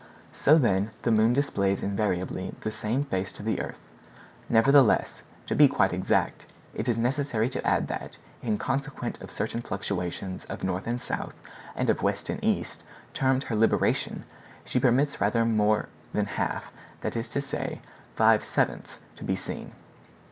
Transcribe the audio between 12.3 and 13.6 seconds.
and east, termed her